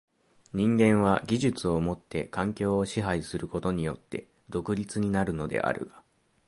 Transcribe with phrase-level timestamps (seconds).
[0.51, 6.01] 人間は技術をもって環境を支配することによって独立になるのであるが、